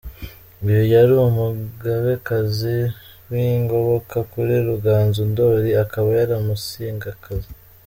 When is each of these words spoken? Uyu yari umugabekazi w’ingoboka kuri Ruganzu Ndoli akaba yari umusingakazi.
Uyu 0.63 0.81
yari 0.93 1.13
umugabekazi 1.27 2.77
w’ingoboka 3.31 4.17
kuri 4.31 4.53
Ruganzu 4.67 5.21
Ndoli 5.31 5.69
akaba 5.83 6.07
yari 6.19 6.33
umusingakazi. 6.41 7.51